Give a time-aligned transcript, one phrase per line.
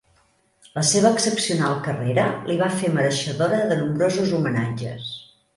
[0.77, 5.17] La seva excepcional carrera li va fer mereixedora de nombrosos homenatges.